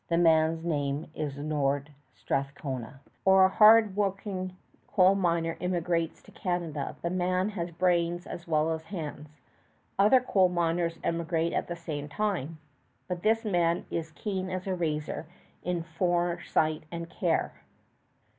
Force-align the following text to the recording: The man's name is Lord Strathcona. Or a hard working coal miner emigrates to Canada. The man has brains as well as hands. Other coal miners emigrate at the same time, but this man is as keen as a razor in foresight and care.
The 0.07 0.17
man's 0.17 0.65
name 0.65 1.11
is 1.13 1.37
Lord 1.37 1.91
Strathcona. 2.15 3.01
Or 3.23 3.45
a 3.45 3.49
hard 3.49 3.95
working 3.95 4.57
coal 4.87 5.13
miner 5.13 5.55
emigrates 5.61 6.23
to 6.23 6.31
Canada. 6.31 6.95
The 7.03 7.11
man 7.11 7.49
has 7.49 7.69
brains 7.69 8.25
as 8.25 8.47
well 8.47 8.71
as 8.73 8.81
hands. 8.85 9.29
Other 9.99 10.19
coal 10.19 10.49
miners 10.49 10.97
emigrate 11.03 11.53
at 11.53 11.67
the 11.67 11.75
same 11.75 12.09
time, 12.09 12.57
but 13.07 13.21
this 13.21 13.45
man 13.45 13.85
is 13.91 14.07
as 14.07 14.11
keen 14.13 14.49
as 14.49 14.65
a 14.65 14.73
razor 14.73 15.27
in 15.61 15.83
foresight 15.83 16.81
and 16.91 17.07
care. 17.07 17.61